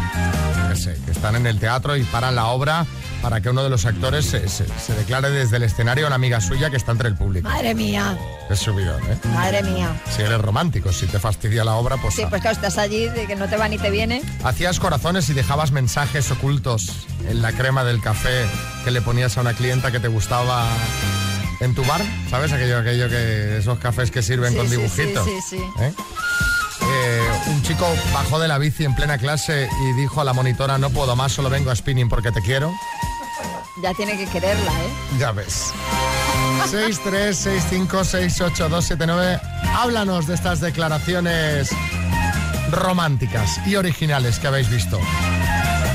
[0.69, 2.85] Qué sé, que están en el teatro y paran la obra
[3.23, 6.15] para que uno de los actores se, se- se declare desde el escenario a una
[6.15, 7.49] amiga suya que está entre el público.
[7.49, 8.17] Madre mía,
[8.49, 9.17] Es subidón, ¿eh?
[9.33, 9.89] madre mía.
[10.15, 12.15] Si eres romántico, si te fastidia la obra, pues...
[12.15, 12.29] Sí, ah.
[12.29, 14.21] pues claro, estás allí de que no te va ni te viene.
[14.45, 18.45] Hacías corazones y dejabas mensajes ocultos en la crema del café
[18.85, 20.65] que le ponías a una clienta que te gustaba
[21.59, 22.51] en tu bar, ¿sabes?
[22.51, 25.25] Aquello, aquello que esos cafés que sirven Sí, con dibujitos.
[25.25, 25.63] sí, sí, sí.
[25.83, 25.93] ¿eh?
[26.81, 30.77] Eh, un chico bajó de la bici en plena clase y dijo a la monitora
[30.77, 32.71] no puedo más, solo vengo a spinning porque te quiero.
[33.83, 34.89] Ya tiene que quererla, ¿eh?
[35.19, 35.71] Ya ves.
[36.71, 39.41] 636568279.
[39.77, 41.69] Háblanos de estas declaraciones
[42.71, 44.99] románticas y originales que habéis visto.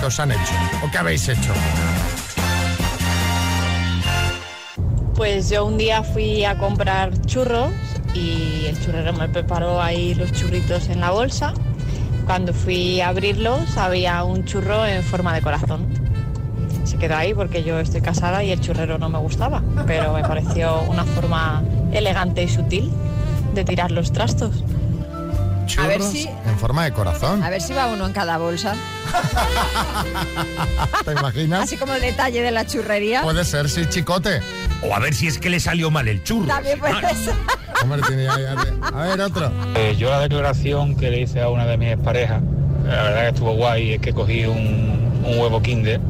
[0.01, 0.53] Que os han hecho
[0.85, 1.53] o que habéis hecho.
[5.17, 7.71] Pues yo un día fui a comprar churros
[8.15, 11.55] y el churrero me preparó ahí los churritos en la bolsa.
[12.27, 15.87] Cuando fui a abrirlos había un churro en forma de corazón.
[16.85, 20.23] Se quedó ahí porque yo estoy casada y el churrero no me gustaba, pero me
[20.23, 22.91] pareció una forma elegante y sutil
[23.55, 24.65] de tirar los trastos.
[25.79, 27.43] A ver Churros si- en forma de corazón.
[27.43, 28.75] A ver si va uno en cada bolsa.
[31.05, 31.63] ¿Te imaginas?
[31.63, 33.23] Así como el detalle de la churrería.
[33.23, 34.41] Puede ser, sí, chicote.
[34.89, 36.47] O a ver si es que le salió mal el churro.
[36.47, 37.35] También puede ser.
[38.07, 39.51] Te- A ver, otro.
[39.77, 42.43] Eh, yo la declaración que le hice a una de mis parejas,
[42.87, 46.01] la verdad que estuvo guay, es que cogí un, un huevo kinder,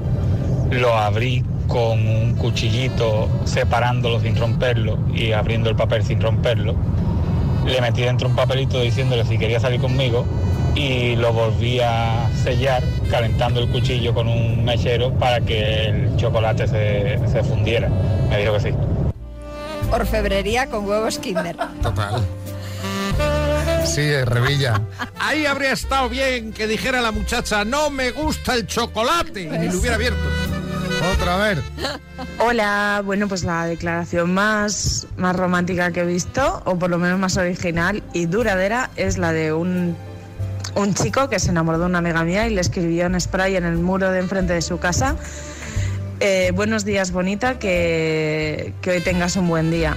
[0.70, 6.74] lo abrí con un cuchillito separándolo sin romperlo y abriendo el papel sin romperlo
[7.64, 10.26] le metí dentro un papelito diciéndole si quería salir conmigo
[10.74, 16.66] y lo volví a sellar calentando el cuchillo con un mechero para que el chocolate
[16.66, 17.88] se, se fundiera.
[18.28, 18.70] Me dijo que sí.
[19.90, 21.56] Orfebrería con huevos Kinder.
[21.82, 22.22] Total.
[23.84, 24.80] Sí, eh, Revilla.
[25.20, 29.68] Ahí habría estado bien que dijera la muchacha, no me gusta el chocolate, y ni
[29.68, 30.20] lo hubiera abierto.
[31.12, 31.58] Otra vez.
[32.38, 37.18] Hola, bueno, pues la declaración más, más romántica que he visto, o por lo menos
[37.18, 39.96] más original y duradera, es la de un,
[40.76, 43.64] un chico que se enamoró de una amiga mía y le escribió en spray en
[43.64, 45.16] el muro de enfrente de su casa.
[46.20, 49.96] eh, buenos días, bonita, que, que hoy tengas un buen día.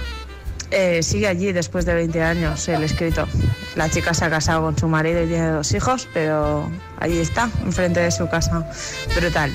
[0.70, 3.26] Eh, sigue allí después de 20 años el escrito.
[3.74, 7.48] La chica se ha casado con su marido y tiene dos hijos, pero allí está,
[7.64, 8.68] enfrente de su casa.
[9.16, 9.50] Brutal.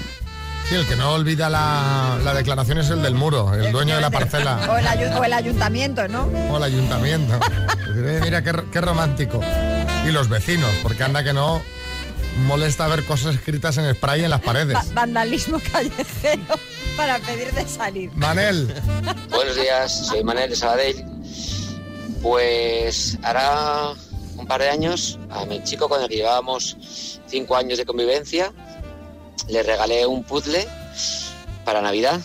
[0.68, 4.02] Sí, el que no olvida la, la declaración es el del muro, el dueño de
[4.02, 4.60] la O parcela.
[4.80, 6.24] el, ayu- o el ayuntamiento, ¿no?
[6.50, 7.38] O el ayuntamiento.
[8.24, 9.40] Mira qué, qué romántico.
[10.06, 11.62] Y los vecinos, porque anda que no
[12.46, 14.76] molesta ver cosas escritas en spray en las paredes.
[14.76, 16.60] Va- vandalismo callejero
[16.98, 18.12] para pedir de salir.
[18.16, 18.74] Manel.
[19.30, 21.06] Buenos días, soy Manel de Sabadell.
[22.22, 23.94] Pues hará
[24.38, 26.78] un par de años a mi chico con el que llevábamos
[27.28, 28.52] cinco años de convivencia
[29.50, 30.68] le regalé un puzzle
[31.66, 32.22] para Navidad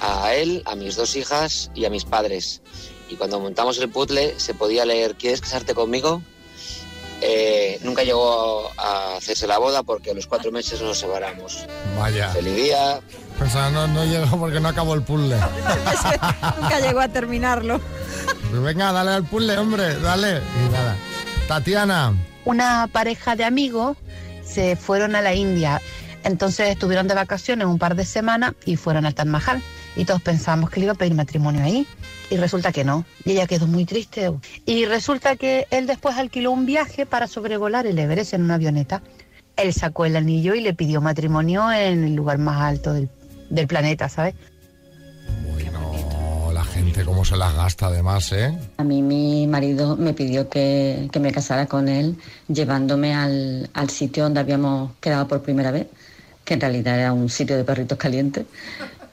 [0.00, 2.60] a él, a mis dos hijas y a mis padres.
[3.08, 6.22] Y cuando montamos el puzzle se podía leer ¿Quieres casarte conmigo?
[7.22, 11.66] Eh, nunca llegó a hacerse la boda porque a los cuatro meses nos separamos.
[11.98, 12.30] Vaya.
[12.30, 13.00] Feliz día.
[13.40, 15.36] O sea, no, no llegó porque no acabó el puzzle.
[16.60, 17.80] Nunca llegó a terminarlo.
[18.50, 20.38] Pues venga, dale al puzzle, hombre, dale.
[20.38, 20.96] Y nada.
[21.48, 22.14] Tatiana.
[22.44, 23.96] una pareja de amigos
[24.44, 25.80] se fueron a la India.
[26.22, 29.62] Entonces estuvieron de vacaciones un par de semanas y fueron al Taj Mahal.
[29.96, 31.86] Y todos pensamos que le iba a pedir matrimonio ahí.
[32.30, 33.04] Y resulta que no.
[33.24, 34.30] Y ella quedó muy triste.
[34.64, 39.02] Y resulta que él después alquiló un viaje para sobrevolar el Everest en una avioneta.
[39.56, 43.10] Él sacó el anillo y le pidió matrimonio en el lugar más alto del,
[43.50, 44.34] del planeta, ¿sabes?
[45.82, 48.56] Oh, la gente cómo se las gasta además, ¿eh?
[48.78, 52.16] A mí mi marido me pidió que, que me casara con él
[52.48, 55.86] llevándome al, al sitio donde habíamos quedado por primera vez,
[56.44, 58.46] que en realidad era un sitio de perritos calientes.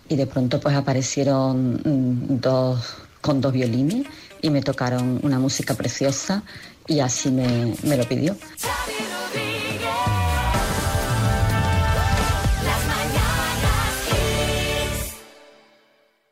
[0.10, 2.80] Y de pronto pues aparecieron mm, dos
[3.22, 4.06] con dos violines
[4.42, 6.44] y me tocaron una música preciosa
[6.88, 8.36] y así me, me lo pidió.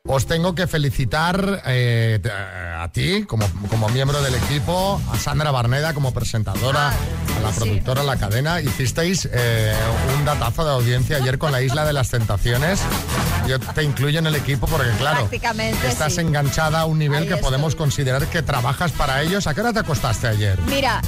[0.07, 5.49] Os tengo que felicitar eh, t- a ti como, como miembro del equipo, a Sandra
[5.49, 8.61] Barneda como presentadora, a la productora, a la cadena.
[8.61, 9.73] Hicisteis eh,
[10.15, 12.79] un datazo de audiencia ayer con la Isla de las Tentaciones.
[13.47, 15.29] Yo te incluyo en el equipo porque, claro,
[15.87, 16.21] estás sí.
[16.21, 19.45] enganchada a un nivel Ahí que podemos considerar que trabajas para ellos.
[19.47, 20.59] ¿A qué hora te acostaste ayer?
[20.67, 21.01] Mira,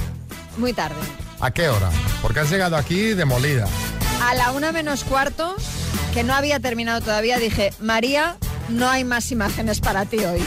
[0.57, 0.95] muy tarde.
[1.39, 1.89] ¿A qué hora?
[2.21, 3.67] Porque has llegado aquí demolida.
[4.23, 5.55] A la una menos cuarto,
[6.13, 8.37] que no había terminado todavía, dije, María,
[8.69, 10.41] no hay más imágenes para ti hoy.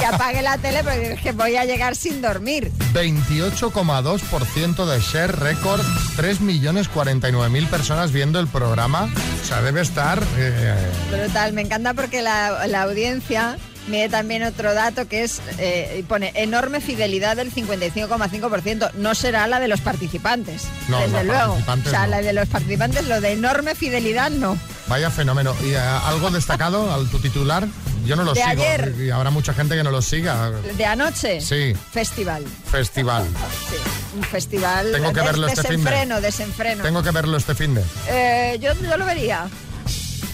[0.00, 2.70] Y apagué la tele porque dije, voy a llegar sin dormir.
[2.94, 5.80] 28,2% de share récord,
[6.16, 9.08] 3.049.000 personas viendo el programa.
[9.42, 10.22] O sea, debe estar...
[10.36, 10.76] eh,
[11.10, 13.56] Brutal, me encanta porque la, la audiencia
[13.88, 18.92] mide también otro dato que es, eh, pone enorme fidelidad del 55,5%.
[18.94, 21.54] No será la de los participantes, No, desde luego.
[21.64, 22.10] participantes o sea, no.
[22.10, 24.58] la de los participantes, lo de enorme fidelidad, no.
[24.88, 25.54] Vaya fenómeno.
[25.62, 27.66] ¿Y eh, algo destacado al tu titular?
[28.04, 28.52] Yo no lo De sigo.
[28.62, 28.94] ayer.
[29.00, 30.50] Y habrá mucha gente que no lo siga.
[30.50, 32.44] De anoche, Sí, festival.
[32.70, 33.24] festival.
[33.68, 33.76] Sí,
[34.16, 36.82] un festival Tengo que verlo este fin de- desenfreno, desenfreno.
[36.84, 37.82] Tengo que verlo este fin de.
[38.08, 39.48] Eh, yo, yo lo vería,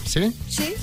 [0.07, 0.37] ¿Sí?
[0.49, 0.75] sí.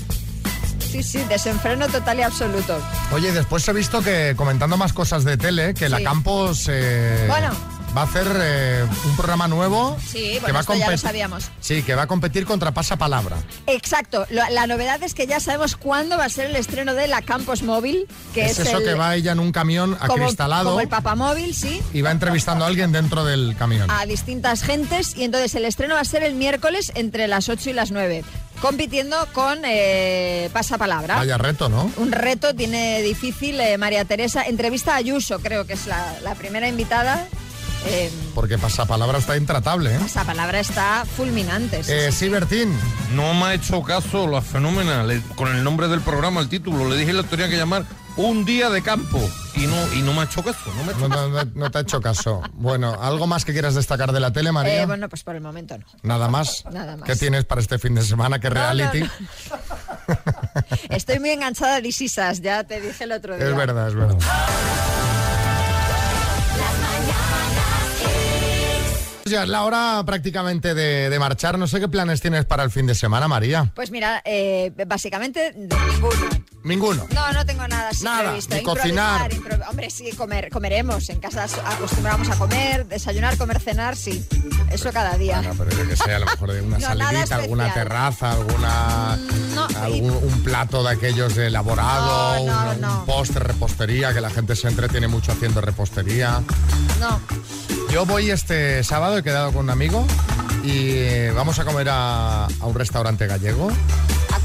[0.92, 2.82] Sí, sí, desenfreno total y absoluto.
[3.12, 6.02] Oye, después he visto que comentando más cosas de tele, que la.
[6.02, 7.52] Campos eh, Bueno.
[7.96, 9.98] Va a hacer eh, un programa nuevo.
[10.06, 11.52] Sí, que bueno, va a ya lo sabíamos.
[11.60, 13.38] Sí, que va a competir contra Pasapalabra.
[13.68, 14.26] Exacto.
[14.30, 17.64] La novedad es que ya sabemos cuándo va a ser el estreno de la Campos
[17.64, 20.82] Móvil, que es, es eso el, que va ella en un camión como, acristalado como
[20.82, 23.90] el papamóvil, sí, y va entrevistando a alguien dentro del camión.
[23.90, 25.16] a distintas gentes.
[25.16, 28.24] Y entonces el estreno va a ser el miércoles entre las 8 y las 9,
[28.62, 31.16] compitiendo con eh, Pasapalabra.
[31.16, 31.92] Vaya reto, ¿no?
[31.98, 34.44] Un reto tiene difícil eh, María Teresa.
[34.44, 37.28] Entrevista a Ayuso, creo que es la, la primera invitada.
[37.86, 40.00] Eh, Porque Pasapalabra está intratable, ¿eh?
[40.06, 41.84] esa palabra está fulminante.
[41.84, 42.26] sí, Eh, sí.
[42.26, 42.78] sí, Bertín.
[43.14, 46.88] No me ha hecho caso la fenómena le- con el nombre del programa, el título.
[46.90, 47.86] Le dije que lo tenía que llamar
[48.18, 49.18] Un día de campo.
[49.56, 50.60] Y no, y no me ha hecho caso.
[50.76, 52.42] No me ha hecho No, no- no te ha hecho caso.
[52.54, 54.82] Bueno, ¿algo más que quieras destacar de la tele, María?
[54.82, 55.86] Eh, bueno, pues por el momento no.
[56.04, 56.66] Nada más.
[56.70, 57.08] Nada más.
[57.08, 58.40] ¿Qué tienes para este fin de semana?
[58.40, 59.00] ¿Qué No, no, reality?
[59.02, 59.10] no.
[60.90, 63.48] Estoy muy enganchada a Disisas, ya te dije el otro día.
[63.48, 64.18] Es verdad, es verdad.
[69.30, 71.58] Ya es la hora prácticamente de, de marchar.
[71.60, 73.72] No sé qué planes tienes para el fin de semana, María.
[73.76, 76.30] Pues mira, eh, básicamente ninguno.
[76.64, 77.08] Ninguno.
[77.14, 78.54] No, no tengo nada así Nada, previsto.
[78.56, 79.32] ni cocinar.
[79.70, 81.08] Hombre, sí, comer, comeremos.
[81.10, 84.26] En casa acostumbramos a comer, desayunar, comer, cenar, sí.
[84.70, 85.42] Eso cada día.
[85.42, 89.18] No, pero yo que sé, a lo mejor de una No, salidita, alguna terraza, alguna
[89.56, 93.00] no, algún, un plato de aquellos elaborado, No, no, un, no.
[93.00, 96.42] un postre, repostería, que la gente se entretiene mucho haciendo repostería.
[97.00, 97.22] No.
[97.92, 100.06] Yo voy este sábado, he quedado con un amigo
[100.64, 103.70] y vamos a comer a, a un restaurante gallego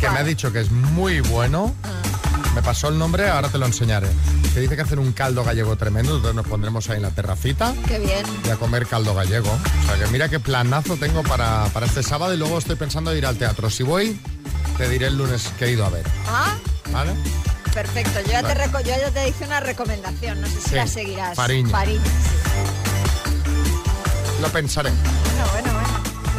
[0.01, 1.75] que me ha dicho que es muy bueno.
[1.83, 1.89] Ah.
[2.55, 4.09] Me pasó el nombre, ahora te lo enseñaré.
[4.55, 7.75] Que dice que hacen un caldo gallego tremendo, entonces nos pondremos ahí en la terracita
[7.89, 8.25] Qué bien.
[8.45, 9.51] y a comer caldo gallego.
[9.51, 13.11] O sea que mira qué planazo tengo para, para este sábado y luego estoy pensando
[13.13, 13.69] en ir al teatro.
[13.71, 14.19] Si voy,
[14.79, 16.07] te diré el lunes que he ido a ver.
[16.29, 16.55] Ah,
[16.93, 17.13] ¿Vale?
[17.75, 18.21] perfecto.
[18.25, 20.41] Yo ya, te, reco- yo ya te hice una recomendación.
[20.41, 21.37] No sé si Sí, la seguirás.
[21.37, 21.71] Fariña.
[21.71, 22.84] Fariña, sí.
[24.45, 24.91] Lo pensaré.
[24.91, 25.73] Bueno, bueno,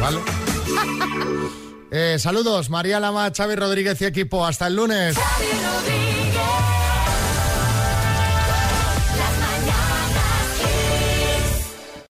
[0.00, 0.18] ¿Vale?
[1.88, 4.44] Eh, saludos, María Lama, Xavi Rodríguez y equipo.
[4.44, 5.16] Hasta el lunes.